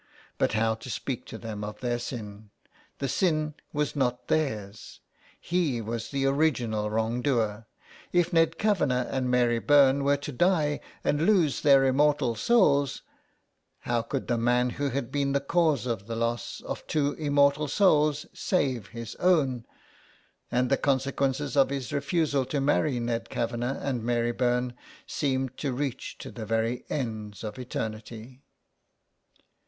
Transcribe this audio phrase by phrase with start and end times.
[0.39, 2.49] But how to speak to them of their sin?
[2.97, 4.99] The sin was not their's.
[5.39, 7.67] He was the original wrong doer.
[8.11, 13.03] If Ned Kavanagh and Mary Byrne were to die and lose their immortal souls,
[13.81, 17.67] how could the man who had been the cause of the loss of two immortal
[17.67, 19.67] souls save his own,
[20.51, 23.99] and the consequences of his refusal to marry Ned Kavanagh 56 SOME PARISHIONERS.
[23.99, 24.73] and Mary Byrne
[25.05, 28.41] seemed to reach to the very ends of Eternity.